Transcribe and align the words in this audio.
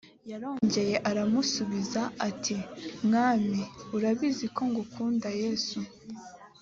yarongeye 0.31 0.95
aramusubiza 1.09 2.01
ati 2.29 2.55
mwami 3.05 3.61
urabizi 3.95 4.45
ko 4.55 4.61
ngukunda 4.69 5.29
yesu 5.41 5.79